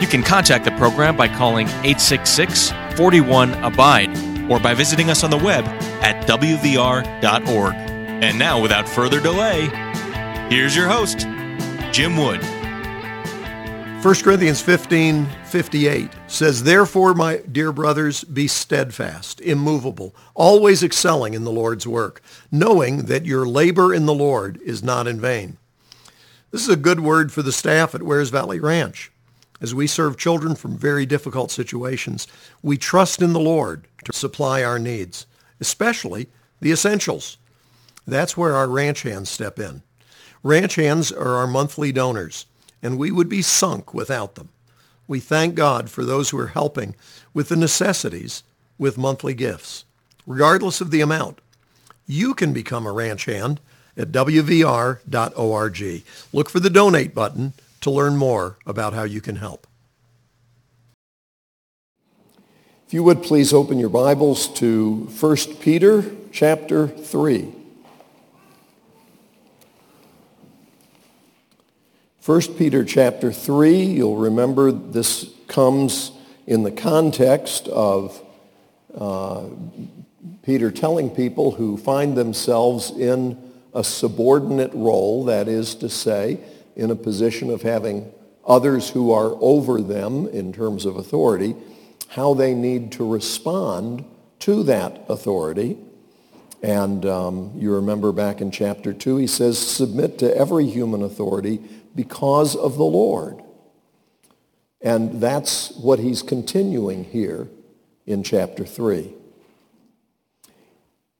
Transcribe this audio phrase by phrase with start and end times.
[0.00, 4.08] You can contact the program by calling 866 41 Abide
[4.50, 5.64] or by visiting us on the web
[6.02, 7.74] at WVR.org.
[7.74, 9.66] And now, without further delay,
[10.48, 11.20] here's your host,
[11.92, 12.42] Jim Wood.
[14.02, 21.44] 1 Corinthians 15 58 says, Therefore, my dear brothers, be steadfast, immovable, always excelling in
[21.44, 25.58] the Lord's work, knowing that your labor in the Lord is not in vain.
[26.50, 29.12] This is a good word for the staff at Wears Valley Ranch.
[29.60, 32.26] As we serve children from very difficult situations,
[32.62, 35.26] we trust in the Lord to supply our needs,
[35.60, 36.28] especially
[36.60, 37.36] the essentials.
[38.06, 39.82] That's where our ranch hands step in.
[40.42, 42.46] Ranch hands are our monthly donors,
[42.82, 44.48] and we would be sunk without them.
[45.06, 46.94] We thank God for those who are helping
[47.34, 48.42] with the necessities
[48.78, 49.84] with monthly gifts,
[50.26, 51.40] regardless of the amount.
[52.06, 53.60] You can become a ranch hand
[53.96, 55.04] at wvr.org.
[56.32, 59.66] Look for the donate button to learn more about how you can help.
[62.86, 67.54] If you would please open your Bibles to 1 Peter chapter 3.
[72.26, 76.12] 1 Peter chapter 3, you'll remember this comes
[76.46, 78.20] in the context of
[78.94, 79.44] uh,
[80.42, 83.38] Peter telling people who find themselves in
[83.72, 86.40] a subordinate role, that is to say,
[86.80, 88.10] in a position of having
[88.46, 91.54] others who are over them in terms of authority,
[92.08, 94.02] how they need to respond
[94.38, 95.76] to that authority.
[96.62, 101.60] And um, you remember back in chapter 2, he says, submit to every human authority
[101.94, 103.42] because of the Lord.
[104.80, 107.46] And that's what he's continuing here
[108.06, 109.12] in chapter 3.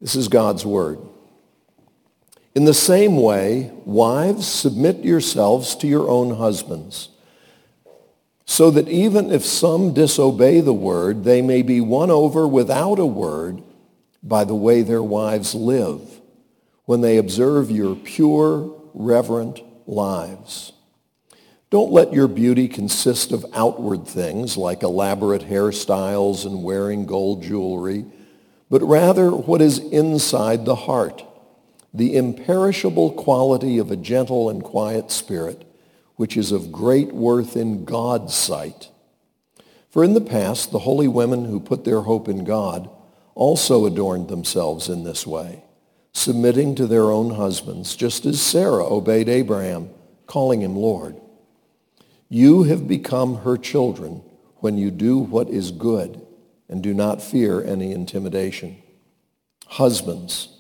[0.01, 1.01] This is God's word.
[2.55, 7.11] In the same way, wives, submit yourselves to your own husbands,
[8.45, 13.07] so that even if some disobey the word, they may be won over without a
[13.07, 13.63] word
[14.23, 16.21] by the way their wives live,
[16.87, 20.73] when they observe your pure, reverent lives.
[21.71, 28.07] Don't let your beauty consist of outward things like elaborate hairstyles and wearing gold jewelry,
[28.69, 31.25] but rather what is inside the heart,
[31.93, 35.65] the imperishable quality of a gentle and quiet spirit,
[36.17, 38.91] which is of great worth in God's sight.
[39.89, 42.89] For in the past, the holy women who put their hope in God
[43.35, 45.65] also adorned themselves in this way,
[46.13, 49.91] submitting to their own husbands, just as Sarah obeyed Abraham,
[50.27, 51.21] calling him Lord.
[52.29, 54.23] You have become her children
[54.59, 56.25] when you do what is good
[56.69, 58.81] and do not fear any intimidation.
[59.67, 60.60] Husbands,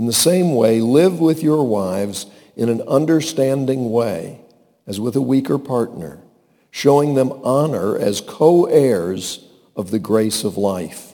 [0.00, 2.24] in the same way, live with your wives
[2.56, 4.40] in an understanding way,
[4.86, 6.22] as with a weaker partner,
[6.70, 9.44] showing them honor as co-heirs
[9.76, 11.12] of the grace of life,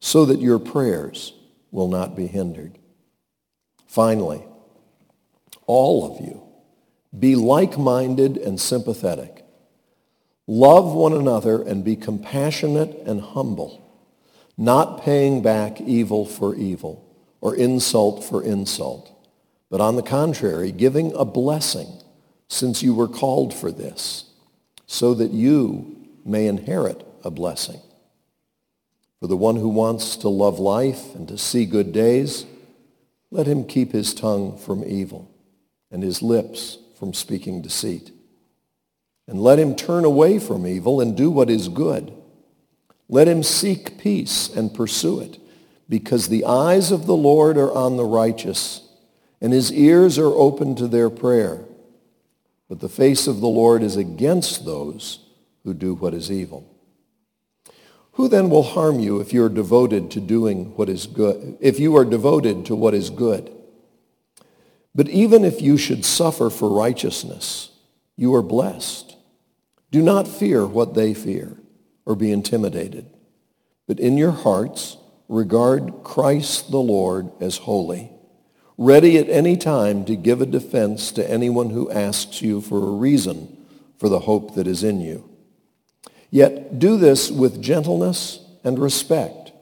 [0.00, 1.32] so that your prayers
[1.70, 2.76] will not be hindered.
[3.86, 4.42] Finally,
[5.68, 6.42] all of you,
[7.16, 9.44] be like-minded and sympathetic.
[10.48, 13.80] Love one another and be compassionate and humble,
[14.58, 17.03] not paying back evil for evil
[17.44, 19.12] or insult for insult,
[19.68, 21.86] but on the contrary, giving a blessing
[22.48, 24.30] since you were called for this,
[24.86, 25.94] so that you
[26.24, 27.78] may inherit a blessing.
[29.20, 32.46] For the one who wants to love life and to see good days,
[33.30, 35.30] let him keep his tongue from evil
[35.90, 38.10] and his lips from speaking deceit.
[39.28, 42.10] And let him turn away from evil and do what is good.
[43.06, 45.38] Let him seek peace and pursue it,
[45.88, 48.88] because the eyes of the Lord are on the righteous,
[49.40, 51.64] and his ears are open to their prayer.
[52.68, 55.20] But the face of the Lord is against those
[55.64, 56.70] who do what is evil.
[58.12, 61.80] Who then will harm you if you are devoted to doing what is good, if
[61.80, 63.50] you are devoted to what is good?
[64.94, 67.70] But even if you should suffer for righteousness,
[68.16, 69.16] you are blessed.
[69.90, 71.58] Do not fear what they fear
[72.06, 73.10] or be intimidated,
[73.88, 74.96] but in your hearts
[75.28, 78.10] regard Christ the Lord as holy,
[78.76, 82.92] ready at any time to give a defense to anyone who asks you for a
[82.92, 83.64] reason
[83.98, 85.28] for the hope that is in you.
[86.30, 89.52] Yet do this with gentleness and respect,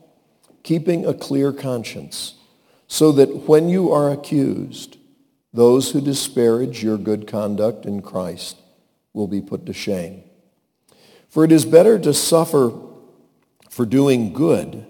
[0.62, 2.35] keeping a clear conscience,
[2.88, 4.97] so that when you are accused,
[5.53, 8.56] those who disparage your good conduct in Christ
[9.12, 10.25] will be put to shame.
[11.29, 12.73] For it is better to suffer
[13.69, 14.87] for doing good,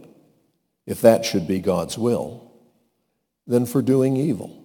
[0.86, 2.50] if that should be God's will,
[3.46, 4.58] than for doing evil.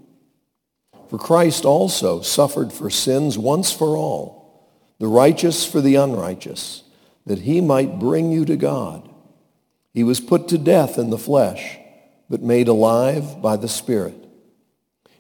[1.10, 4.70] For Christ also suffered for sins once for all,
[5.00, 6.84] the righteous for the unrighteous,
[7.26, 9.10] that he might bring you to God.
[9.94, 11.78] He was put to death in the flesh,
[12.30, 14.28] but made alive by the Spirit,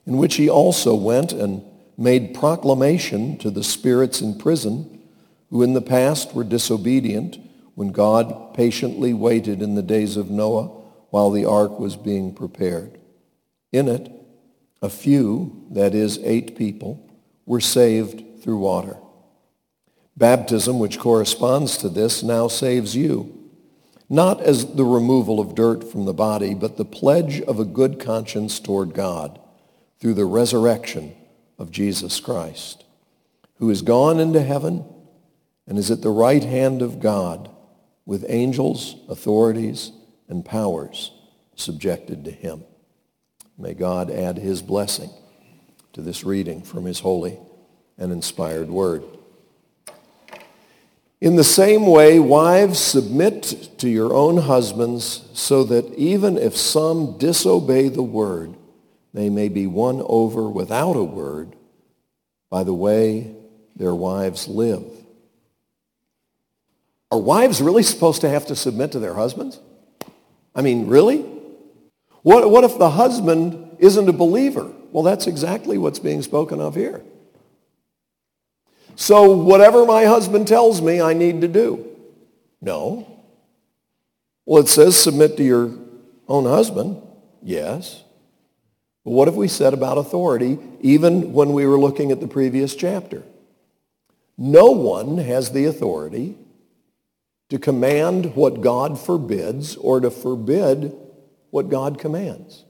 [0.05, 1.63] in which he also went and
[1.97, 5.01] made proclamation to the spirits in prison,
[5.49, 7.39] who in the past were disobedient,
[7.75, 10.76] when God patiently waited in the days of Noah
[11.09, 12.97] while the ark was being prepared.
[13.71, 14.11] In it,
[14.81, 17.09] a few, that is, eight people,
[17.45, 18.97] were saved through water.
[20.15, 23.33] Baptism, which corresponds to this, now saves you,
[24.09, 27.99] not as the removal of dirt from the body, but the pledge of a good
[27.99, 29.39] conscience toward God
[29.99, 31.15] through the resurrection
[31.57, 32.83] of Jesus Christ,
[33.55, 34.85] who is gone into heaven
[35.67, 37.49] and is at the right hand of God
[38.05, 39.91] with angels, authorities,
[40.27, 41.11] and powers
[41.55, 42.63] subjected to him.
[43.57, 45.09] May God add his blessing
[45.93, 47.39] to this reading from his holy
[47.97, 49.03] and inspired word.
[51.19, 57.17] In the same way, wives, submit to your own husbands so that even if some
[57.17, 58.55] disobey the word,
[59.13, 61.55] they may be won over without a word
[62.51, 63.35] by the way
[63.75, 64.85] their wives live.
[67.09, 69.59] Are wives really supposed to have to submit to their husbands?
[70.57, 71.19] I mean, really?
[72.23, 74.73] What, what if the husband isn't a believer?
[74.91, 77.03] Well, that's exactly what's being spoken of here.
[78.95, 81.85] So whatever my husband tells me I need to do.
[82.59, 83.21] No.
[84.45, 85.71] Well, it says submit to your
[86.27, 87.01] own husband.
[87.43, 88.03] Yes.
[89.05, 92.75] But what have we said about authority even when we were looking at the previous
[92.75, 93.23] chapter?
[94.35, 96.35] No one has the authority
[97.49, 100.95] to command what God forbids or to forbid
[101.49, 102.65] what God commands.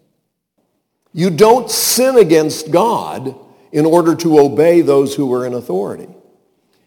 [1.14, 3.36] You don't sin against God
[3.72, 6.08] in order to obey those who are in authority.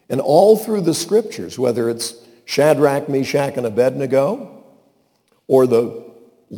[0.09, 2.15] And all through the scriptures, whether it's
[2.45, 4.63] Shadrach, Meshach, and Abednego,
[5.47, 6.11] or the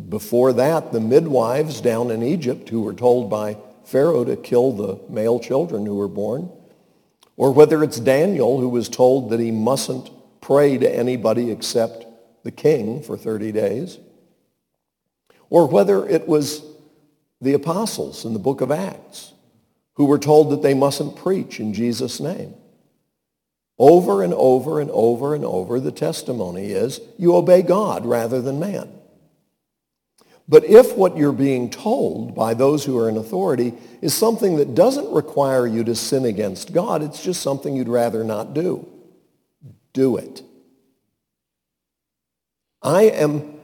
[0.09, 4.99] before that, the midwives down in Egypt who were told by Pharaoh to kill the
[5.07, 6.49] male children who were born,
[7.37, 10.09] or whether it's Daniel who was told that he mustn't
[10.43, 12.05] pray to anybody except
[12.43, 13.97] the king for 30 days,
[15.49, 16.61] or whether it was
[17.39, 19.33] the apostles in the book of Acts
[19.93, 22.53] who were told that they mustn't preach in Jesus' name.
[23.79, 28.59] Over and over and over and over, the testimony is you obey God rather than
[28.59, 28.89] man.
[30.47, 34.75] But if what you're being told by those who are in authority is something that
[34.75, 38.85] doesn't require you to sin against God, it's just something you'd rather not do,
[39.93, 40.41] do it.
[42.81, 43.59] I am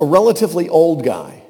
[0.00, 1.42] a relatively old guy.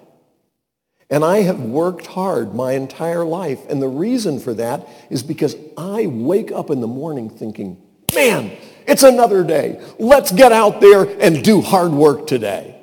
[1.10, 3.60] And I have worked hard my entire life.
[3.68, 7.82] And the reason for that is because I wake up in the morning thinking,
[8.14, 8.52] man,
[8.86, 9.82] it's another day.
[9.98, 12.74] Let's get out there and do hard work today.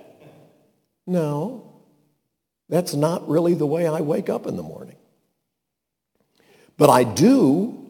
[1.05, 1.83] No,
[2.67, 4.95] that's not really the way I wake up in the morning.
[6.77, 7.89] But I do,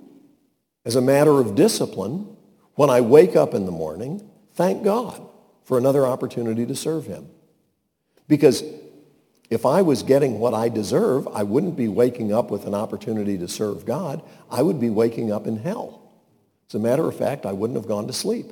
[0.84, 2.35] as a matter of discipline,
[2.76, 5.22] when I wake up in the morning, thank God
[5.64, 7.28] for another opportunity to serve him.
[8.28, 8.64] Because
[9.50, 13.38] if I was getting what I deserve, I wouldn't be waking up with an opportunity
[13.38, 14.22] to serve God.
[14.50, 16.02] I would be waking up in hell.
[16.70, 18.52] As a matter of fact, I wouldn't have gone to sleep.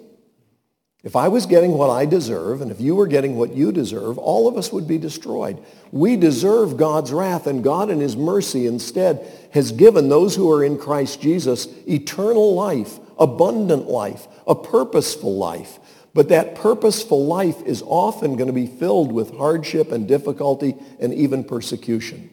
[1.04, 4.18] If I was getting what I deserve, and if you were getting what you deserve,
[4.18, 5.62] all of us would be destroyed.
[5.92, 10.64] We deserve God's wrath, and God in his mercy instead has given those who are
[10.64, 15.80] in Christ Jesus eternal life, abundant life, a purposeful life.
[16.14, 21.14] But that purposeful life is often going to be filled with hardship and difficulty and
[21.14, 22.30] even persecution.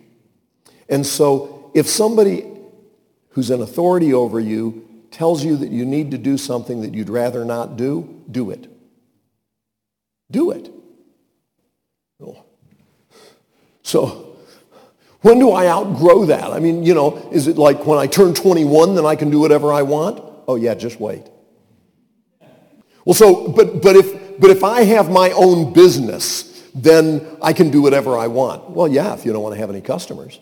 [0.88, 2.44] And so if somebody
[3.30, 7.08] who's in authority over you tells you that you need to do something that you'd
[7.08, 8.68] rather not do, do it.
[10.30, 10.70] Do it.
[12.22, 12.44] Oh.
[13.82, 14.36] So
[15.22, 16.52] when do I outgrow that?
[16.52, 19.40] I mean, you know, is it like when I turn 21, then I can do
[19.40, 20.22] whatever I want?
[20.50, 21.22] Oh yeah, just wait.
[23.04, 27.70] Well, so, but, but, if, but if I have my own business, then I can
[27.70, 28.68] do whatever I want.
[28.70, 30.40] Well, yeah, if you don't want to have any customers.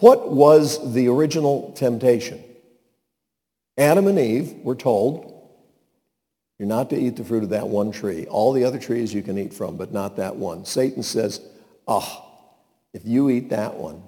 [0.00, 2.42] What was the original temptation?
[3.76, 5.48] Adam and Eve were told,
[6.58, 8.26] You're not to eat the fruit of that one tree.
[8.26, 10.64] All the other trees you can eat from, but not that one.
[10.64, 11.40] Satan says,
[11.86, 12.24] oh,
[12.92, 14.02] if you eat that one,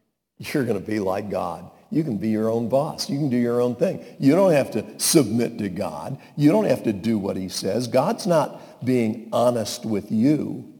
[0.38, 1.68] you're going to be like God.
[1.90, 3.10] You can be your own boss.
[3.10, 4.04] You can do your own thing.
[4.18, 6.18] You don't have to submit to God.
[6.36, 7.88] You don't have to do what he says.
[7.88, 10.72] God's not being honest with you.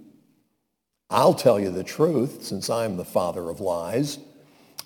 [1.10, 4.18] I'll tell you the truth since I'm the father of lies.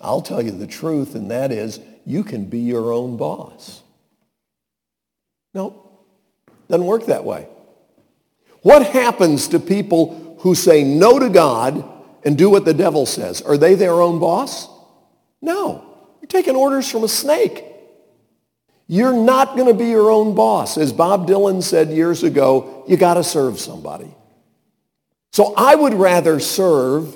[0.01, 3.83] I'll tell you the truth, and that is you can be your own boss.
[5.53, 5.89] No,
[6.67, 7.47] doesn't work that way.
[8.61, 11.87] What happens to people who say no to God
[12.23, 13.43] and do what the devil says?
[13.43, 14.67] Are they their own boss?
[15.41, 15.94] No.
[16.25, 17.63] You're taking orders from a snake.
[18.87, 20.75] You're not going to be your own boss.
[20.75, 24.11] As Bob Dylan said years ago, you got to serve somebody.
[25.33, 27.15] So I would rather serve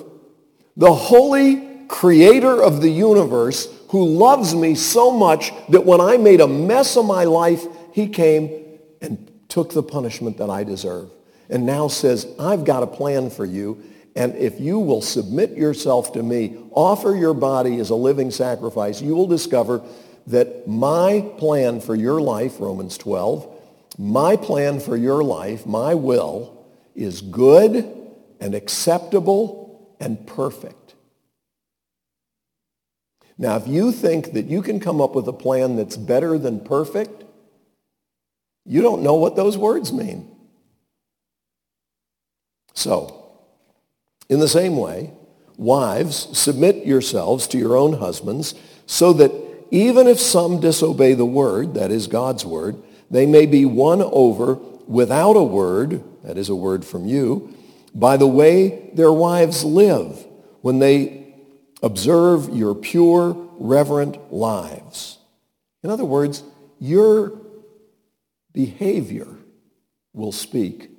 [0.76, 6.40] the holy creator of the universe who loves me so much that when I made
[6.40, 11.10] a mess of my life, he came and took the punishment that I deserve.
[11.48, 13.82] And now says, I've got a plan for you.
[14.16, 19.00] And if you will submit yourself to me, offer your body as a living sacrifice,
[19.00, 19.82] you will discover
[20.26, 23.56] that my plan for your life, Romans 12,
[23.98, 27.96] my plan for your life, my will, is good
[28.40, 30.94] and acceptable and perfect.
[33.38, 36.60] Now, if you think that you can come up with a plan that's better than
[36.60, 37.24] perfect,
[38.66, 40.30] you don't know what those words mean.
[42.74, 43.19] So,
[44.30, 45.12] in the same way,
[45.58, 48.54] wives, submit yourselves to your own husbands
[48.86, 49.30] so that
[49.70, 54.54] even if some disobey the word, that is God's word, they may be won over
[54.86, 57.54] without a word, that is a word from you,
[57.94, 60.26] by the way their wives live
[60.62, 61.20] when they
[61.82, 65.18] Observe your pure, reverent lives.
[65.82, 66.42] In other words,
[66.78, 67.40] your
[68.52, 69.28] behavior
[70.12, 70.89] will speak.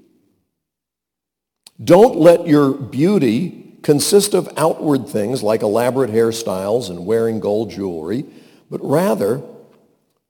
[1.84, 8.26] Don't let your beauty consist of outward things like elaborate hairstyles and wearing gold jewelry,
[8.70, 9.42] but rather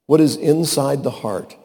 [0.06, 1.56] what is inside the heart,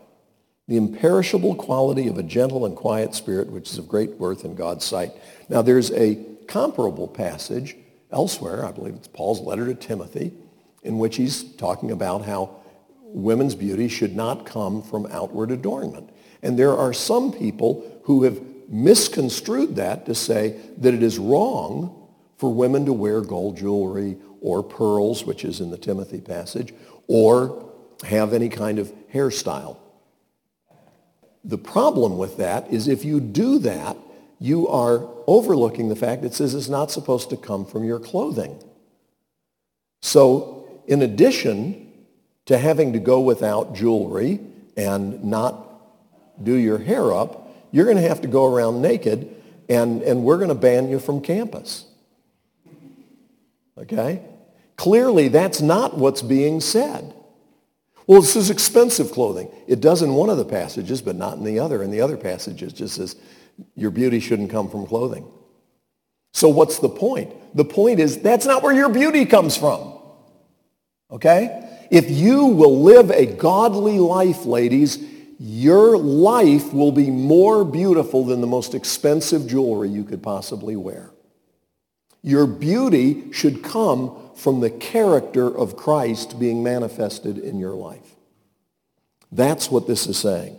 [0.68, 4.56] the imperishable quality of a gentle and quiet spirit, which is of great worth in
[4.56, 5.12] God's sight.
[5.48, 6.16] Now, there's a
[6.48, 7.76] comparable passage
[8.12, 10.34] elsewhere, I believe it's Paul's letter to Timothy,
[10.84, 12.58] in which he's talking about how
[13.02, 16.10] women's beauty should not come from outward adornment.
[16.44, 22.08] And there are some people who have misconstrued that to say that it is wrong
[22.38, 26.74] for women to wear gold jewelry or pearls, which is in the Timothy passage,
[27.08, 27.72] or
[28.04, 29.78] have any kind of hairstyle.
[31.44, 33.98] The problem with that is if you do that,
[34.40, 38.62] you are overlooking the fact it says it's not supposed to come from your clothing.
[40.02, 41.92] So in addition
[42.46, 44.40] to having to go without jewelry
[44.76, 47.47] and not do your hair up,
[47.78, 49.36] you're going to have to go around naked
[49.70, 51.86] and, and we're going to ban you from campus.
[53.78, 54.24] Okay?
[54.78, 57.14] Clearly, that's not what's being said.
[58.08, 59.52] Well, this is expensive clothing.
[59.68, 61.84] It does in one of the passages, but not in the other.
[61.84, 63.16] In the other passages, just says
[63.76, 65.30] your beauty shouldn't come from clothing.
[66.34, 67.32] So what's the point?
[67.56, 70.00] The point is that's not where your beauty comes from.
[71.12, 71.88] Okay?
[71.92, 74.98] If you will live a godly life, ladies,
[75.40, 81.12] your life will be more beautiful than the most expensive jewelry you could possibly wear.
[82.24, 88.16] Your beauty should come from the character of Christ being manifested in your life.
[89.32, 90.58] That's what this is saying.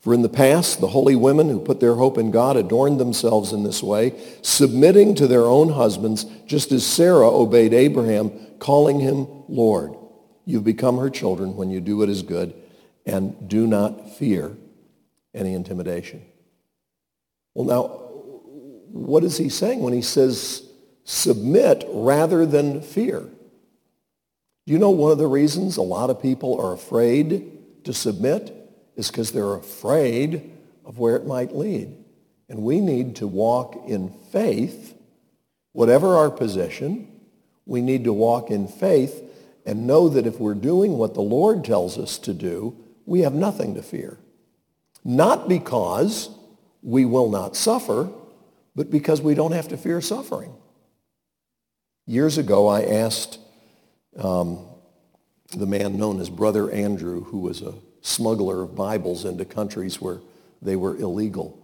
[0.00, 3.52] For in the past, the holy women who put their hope in God adorned themselves
[3.52, 9.26] in this way, submitting to their own husbands, just as Sarah obeyed Abraham, calling him
[9.48, 9.94] Lord.
[10.44, 12.54] You've become her children when you do what is good
[13.06, 14.56] and do not fear
[15.34, 16.22] any intimidation.
[17.54, 17.82] Well, now,
[18.92, 20.68] what is he saying when he says
[21.04, 23.28] submit rather than fear?
[24.64, 28.62] You know one of the reasons a lot of people are afraid to submit?
[28.96, 30.50] is because they're afraid
[30.84, 31.96] of where it might lead.
[32.48, 34.94] And we need to walk in faith,
[35.72, 37.08] whatever our position,
[37.64, 39.22] we need to walk in faith
[39.64, 43.34] and know that if we're doing what the Lord tells us to do, we have
[43.34, 44.18] nothing to fear.
[45.04, 46.30] Not because
[46.82, 48.10] we will not suffer,
[48.74, 50.52] but because we don't have to fear suffering.
[52.06, 53.38] Years ago, I asked
[54.18, 54.66] um,
[55.56, 60.20] the man known as Brother Andrew, who was a smuggler of Bibles into countries where
[60.60, 61.58] they were illegal.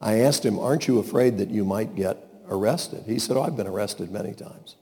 [0.00, 2.18] I asked him, aren't you afraid that you might get
[2.48, 3.04] arrested?
[3.06, 4.76] He said, oh, I've been arrested many times.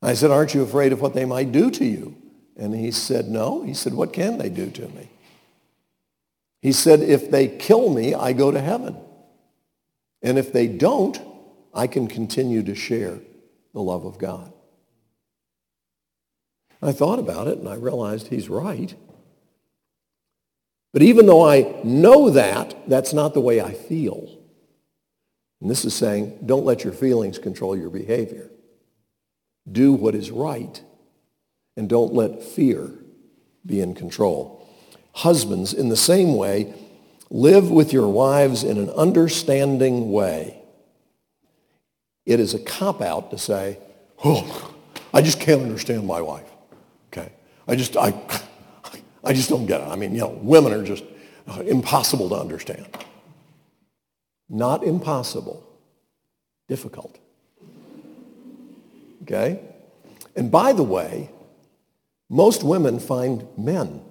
[0.00, 2.16] I said, aren't you afraid of what they might do to you?
[2.56, 3.62] And he said, no.
[3.62, 5.08] He said, what can they do to me?
[6.60, 8.96] He said, if they kill me, I go to heaven.
[10.22, 11.20] And if they don't,
[11.74, 13.18] I can continue to share
[13.72, 14.52] the love of God.
[16.80, 18.94] I thought about it and I realized he's right.
[20.92, 24.38] But even though I know that, that's not the way I feel.
[25.60, 28.50] And this is saying, don't let your feelings control your behavior.
[29.70, 30.82] Do what is right
[31.76, 32.90] and don't let fear
[33.64, 34.68] be in control.
[35.14, 36.74] Husbands, in the same way,
[37.30, 40.58] live with your wives in an understanding way.
[42.24, 43.78] It is a cop-out to say,
[44.24, 44.74] oh,
[45.12, 46.48] I just can't understand my wife.
[47.12, 47.32] Okay?
[47.66, 48.14] I just, I,
[49.24, 49.88] I just don't get it.
[49.88, 51.04] I mean, you know, women are just
[51.48, 52.86] uh, impossible to understand.
[54.48, 55.66] Not impossible,
[56.68, 57.18] difficult.
[59.22, 59.60] Okay?
[60.36, 61.30] And by the way,
[62.32, 64.02] most women find men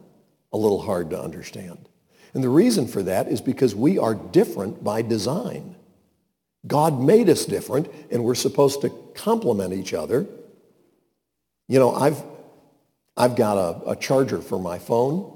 [0.53, 1.89] a little hard to understand.
[2.35, 5.75] And the reason for that is because we are different by design.
[6.67, 10.27] God made us different, and we're supposed to complement each other.
[11.67, 12.21] You know, I've,
[13.17, 15.35] I've got a, a charger for my phone,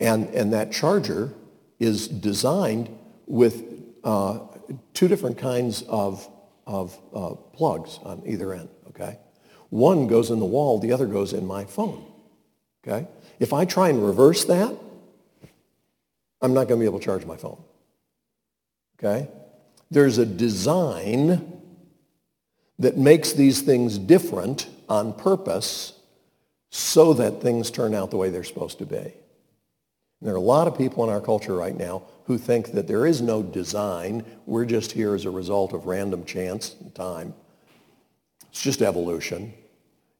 [0.00, 1.32] and, and that charger
[1.78, 2.88] is designed
[3.28, 3.62] with
[4.02, 4.40] uh,
[4.92, 6.28] two different kinds of,
[6.66, 9.18] of uh, plugs on either end, okay?
[9.70, 12.04] One goes in the wall, the other goes in my phone,
[12.86, 13.06] okay?
[13.38, 14.74] If I try and reverse that,
[16.40, 17.62] I'm not going to be able to charge my phone,
[18.98, 19.28] okay?
[19.90, 21.60] There's a design
[22.78, 25.94] that makes these things different on purpose
[26.70, 28.96] so that things turn out the way they're supposed to be.
[28.96, 32.86] And there are a lot of people in our culture right now who think that
[32.86, 34.24] there is no design.
[34.46, 37.34] We're just here as a result of random chance and time.
[38.50, 39.52] It's just evolution.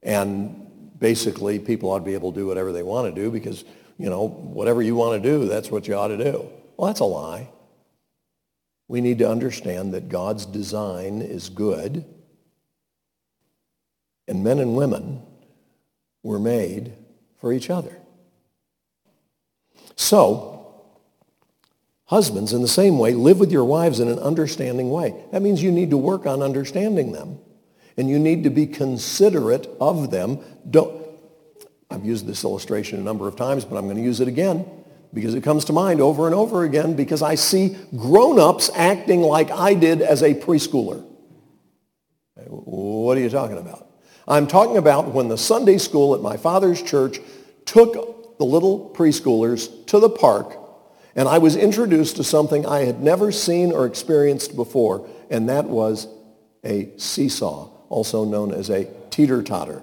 [0.03, 0.69] And
[0.99, 3.65] basically, people ought to be able to do whatever they want to do because,
[3.99, 6.49] you know, whatever you want to do, that's what you ought to do.
[6.77, 7.49] Well, that's a lie.
[8.87, 12.05] We need to understand that God's design is good.
[14.27, 15.23] And men and women
[16.23, 16.93] were made
[17.41, 17.97] for each other.
[19.97, 20.85] So,
[22.07, 25.15] husbands, in the same way, live with your wives in an understanding way.
[25.33, 27.39] That means you need to work on understanding them.
[27.99, 30.39] And you need to be considerate of them.
[30.71, 31.07] Don't,
[31.91, 34.65] I've used this illustration a number of times, but I'm going to use it again
[35.13, 39.51] because it comes to mind over and over again because I see grown-ups acting like
[39.51, 41.05] I did as a preschooler.
[42.47, 43.91] What are you talking about?
[44.27, 47.19] I'm talking about when the Sunday school at my father's church
[47.67, 50.57] took the little preschoolers to the park
[51.19, 55.65] and I was introduced to something I had never seen or experienced before, and that
[55.65, 56.07] was
[56.65, 59.83] a seesaw, also known as a teeter-totter.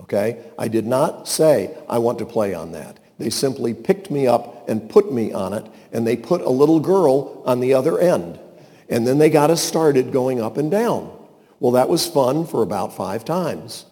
[0.00, 0.44] Okay?
[0.58, 2.98] I did not say, I want to play on that.
[3.18, 6.78] They simply picked me up and put me on it, and they put a little
[6.78, 8.38] girl on the other end.
[8.88, 11.12] And then they got us started going up and down.
[11.60, 13.84] Well, that was fun for about five times.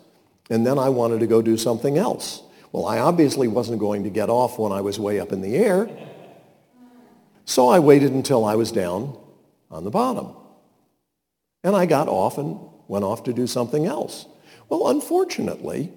[0.48, 2.42] And then I wanted to go do something else.
[2.70, 5.56] Well, I obviously wasn't going to get off when I was way up in the
[5.56, 5.88] air.
[7.44, 9.18] So I waited until I was down
[9.70, 10.34] on the bottom.
[11.64, 14.26] And I got off and went off to do something else.
[14.68, 15.92] Well, unfortunately,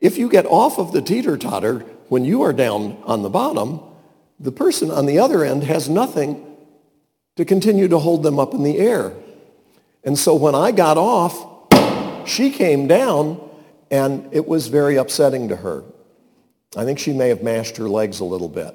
[0.00, 3.80] if you get off of the teeter-totter when you are down on the bottom,
[4.38, 6.44] the person on the other end has nothing
[7.36, 9.12] to continue to hold them up in the air.
[10.04, 13.40] And so when I got off, she came down
[13.90, 15.84] and it was very upsetting to her.
[16.76, 18.74] I think she may have mashed her legs a little bit.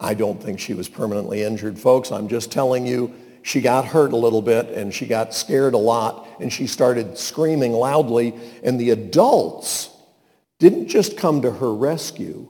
[0.00, 2.10] I don't think she was permanently injured, folks.
[2.10, 5.78] I'm just telling you, she got hurt a little bit and she got scared a
[5.78, 8.34] lot and she started screaming loudly.
[8.62, 9.90] And the adults
[10.58, 12.48] didn't just come to her rescue.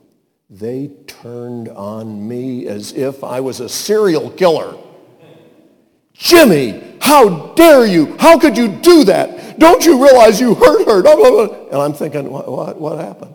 [0.49, 4.77] They turned on me as if I was a serial killer.
[6.13, 8.17] Jimmy, how dare you?
[8.19, 9.59] How could you do that?
[9.59, 11.01] Don't you realize you hurt her?
[11.71, 13.35] And I'm thinking, what, what, what happened?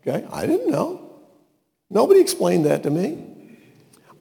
[0.00, 1.10] Okay, I didn't know.
[1.90, 3.22] Nobody explained that to me.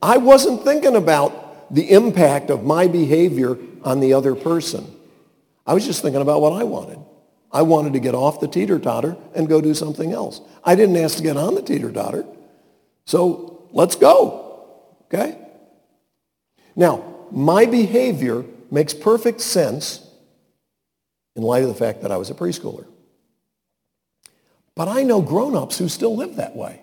[0.02, 1.41] I wasn't thinking about
[1.72, 4.86] the impact of my behavior on the other person.
[5.66, 7.00] I was just thinking about what I wanted.
[7.52, 10.42] I wanted to get off the teeter-totter and go do something else.
[10.64, 12.26] I didn't ask to get on the teeter-totter.
[13.06, 14.70] So let's go.
[15.06, 15.38] Okay?
[16.76, 20.08] Now, my behavior makes perfect sense
[21.36, 22.86] in light of the fact that I was a preschooler.
[24.76, 26.82] But I know grown-ups who still live that way.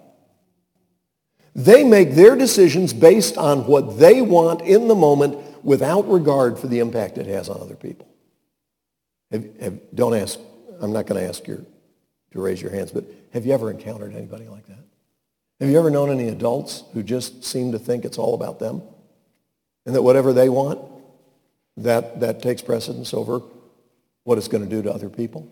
[1.58, 6.68] They make their decisions based on what they want in the moment without regard for
[6.68, 8.06] the impact it has on other people.
[9.32, 10.38] Have, have, don't ask,
[10.80, 11.66] I'm not going to ask you
[12.30, 14.78] to raise your hands, but have you ever encountered anybody like that?
[15.58, 18.80] Have you ever known any adults who just seem to think it's all about them?
[19.84, 20.80] And that whatever they want,
[21.78, 23.42] that, that takes precedence over
[24.22, 25.50] what it's going to do to other people?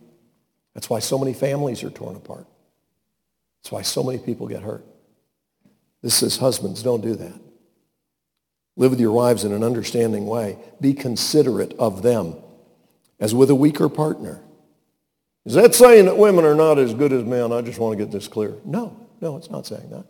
[0.72, 2.46] That's why so many families are torn apart.
[3.60, 4.84] That's why so many people get hurt.
[6.02, 7.40] This says, husbands, don't do that.
[8.76, 10.58] Live with your wives in an understanding way.
[10.80, 12.36] Be considerate of them
[13.18, 14.42] as with a weaker partner.
[15.46, 17.52] Is that saying that women are not as good as men?
[17.52, 18.54] I just want to get this clear.
[18.64, 20.04] No, no, it's not saying that.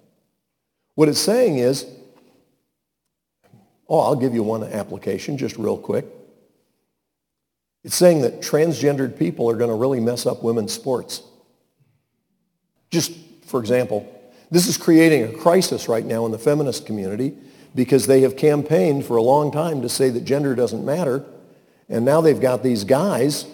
[0.95, 1.87] What it's saying is,
[3.89, 6.07] oh, I'll give you one application just real quick.
[7.85, 11.23] It's saying that transgendered people are going to really mess up women's sports.
[12.91, 13.13] Just
[13.45, 14.13] for example,
[14.51, 17.35] this is creating a crisis right now in the feminist community
[17.75, 21.25] because they have campaigned for a long time to say that gender doesn't matter.
[21.89, 23.47] And now they've got these guys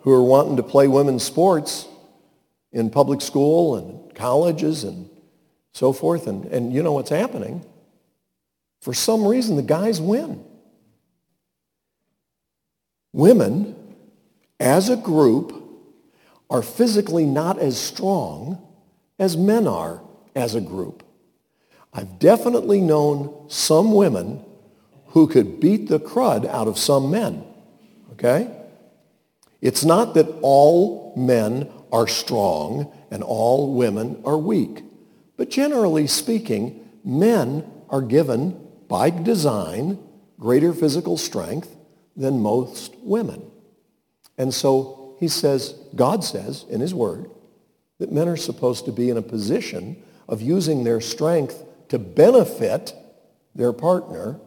[0.00, 1.86] who are wanting to play women's sports
[2.72, 5.08] in public school and colleges and
[5.72, 6.26] so forth.
[6.26, 7.64] And, and you know what's happening?
[8.80, 10.44] For some reason, the guys win.
[13.12, 13.76] Women,
[14.58, 15.62] as a group,
[16.50, 18.60] are physically not as strong
[19.18, 20.02] as men are
[20.34, 21.02] as a group.
[21.92, 24.44] I've definitely known some women
[25.08, 27.44] who could beat the crud out of some men.
[28.12, 28.50] Okay?
[29.60, 34.82] It's not that all men are strong and all women are weak.
[35.36, 39.98] But generally speaking, men are given by design
[40.38, 41.76] greater physical strength
[42.16, 43.42] than most women.
[44.36, 47.30] And so he says, God says in his word,
[47.98, 49.96] that men are supposed to be in a position
[50.28, 52.94] of using their strength to benefit
[53.54, 54.40] their partner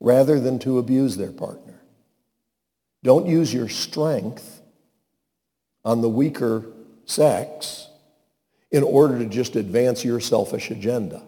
[0.00, 1.80] rather than to abuse their partner.
[3.02, 4.62] Don't use your strength
[5.84, 6.64] on the weaker
[7.04, 7.88] sex
[8.70, 11.22] in order to just advance your selfish agenda.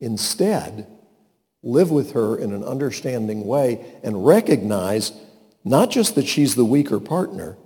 [0.00, 0.86] Instead,
[1.62, 5.12] live with her in an understanding way and recognize
[5.64, 7.56] not just that she's the weaker partner,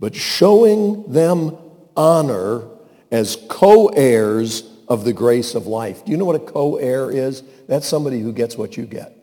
[0.00, 1.56] but showing them
[1.96, 2.66] honor
[3.10, 6.04] as co-heirs of the grace of life.
[6.04, 7.42] Do you know what a co-heir is?
[7.68, 9.16] That's somebody who gets what you get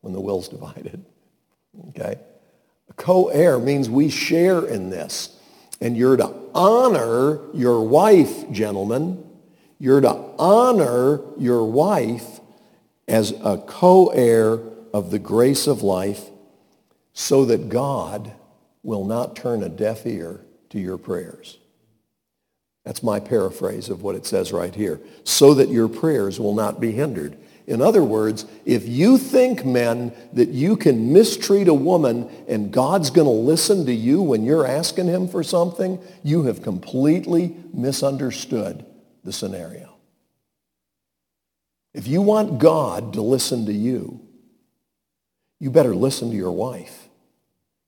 [0.00, 1.04] when the will's divided.
[1.88, 2.14] Okay?
[2.88, 5.36] A co-heir means we share in this.
[5.80, 9.24] And you're to honor your wife, gentlemen.
[9.80, 12.38] You're to honor your wife
[13.08, 14.60] as a co-heir
[14.92, 16.30] of the grace of life
[17.12, 18.32] so that God
[18.84, 21.58] will not turn a deaf ear to your prayers.
[22.84, 25.00] That's my paraphrase of what it says right here.
[25.24, 27.36] So that your prayers will not be hindered.
[27.66, 33.08] In other words, if you think, men, that you can mistreat a woman and God's
[33.08, 38.84] going to listen to you when you're asking him for something, you have completely misunderstood
[39.24, 39.96] the scenario.
[41.94, 44.20] If you want God to listen to you,
[45.58, 47.08] you better listen to your wife.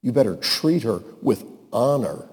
[0.01, 2.31] You better treat her with honor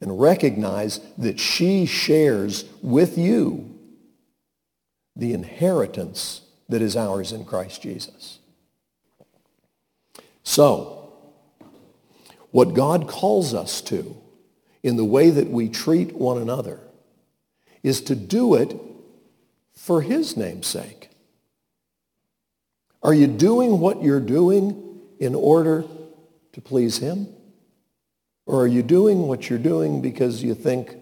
[0.00, 3.74] and recognize that she shares with you
[5.14, 8.38] the inheritance that is ours in Christ Jesus.
[10.42, 11.12] So,
[12.50, 14.16] what God calls us to
[14.82, 16.80] in the way that we treat one another
[17.82, 18.78] is to do it
[19.74, 21.10] for his name's sake.
[23.02, 25.84] Are you doing what you're doing in order
[26.52, 27.28] to please him?
[28.46, 30.96] Or are you doing what you're doing because you think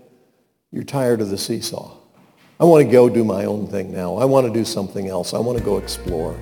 [0.73, 1.95] you're tired of the seesaw?
[2.59, 4.17] I want to go do my own thing now.
[4.17, 5.35] I want to do something else.
[5.35, 6.39] I want to go explore.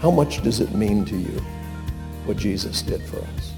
[0.00, 1.40] How much does it mean to you
[2.26, 3.52] what Jesus did for us?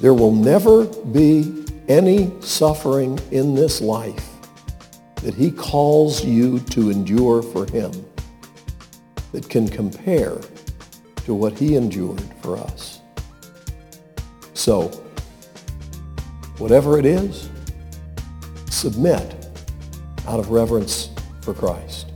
[0.00, 4.28] There will never be any suffering in this life
[5.22, 7.92] that he calls you to endure for him
[9.32, 10.40] that can compare
[11.24, 12.93] to what he endured for us.
[14.54, 14.88] So,
[16.58, 17.50] whatever it is,
[18.70, 19.34] submit
[20.26, 21.10] out of reverence
[21.42, 22.10] for Christ.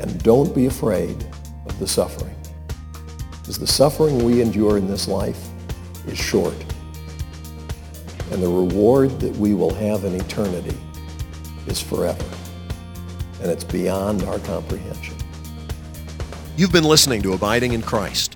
[0.00, 1.24] And don't be afraid
[1.66, 2.34] of the suffering.
[3.30, 5.48] Because the suffering we endure in this life
[6.06, 6.56] is short.
[8.32, 10.76] And the reward that we will have in eternity
[11.66, 12.24] is forever.
[13.40, 15.14] And it's beyond our comprehension.
[16.56, 18.35] You've been listening to Abiding in Christ.